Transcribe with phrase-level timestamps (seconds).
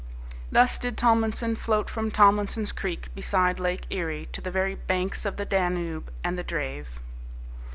[0.51, 5.37] Thus did Tomlinson float from Tomlinson's Creek beside Lake Erie to the very banks of
[5.37, 6.99] the Danube and the Drave.